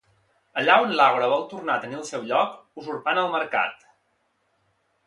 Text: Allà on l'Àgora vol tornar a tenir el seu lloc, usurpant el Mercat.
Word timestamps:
Allà 0.61 0.77
on 0.85 0.95
l'Àgora 0.99 1.27
vol 1.33 1.45
tornar 1.51 1.75
a 1.75 1.83
tenir 1.85 1.99
el 1.99 2.09
seu 2.09 2.27
lloc, 2.33 2.59
usurpant 2.85 3.25
el 3.27 3.31
Mercat. 3.39 3.89